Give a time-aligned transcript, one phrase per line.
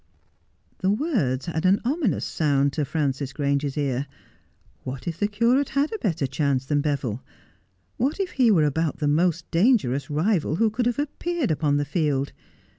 [0.79, 4.07] The words had an ominous sound to Frances Grange's ear.
[4.83, 7.21] What if the curate had a better chance than Beville?
[7.97, 11.85] What if he were about the most dangerous rival who could have appeared upon the
[11.85, 12.33] field?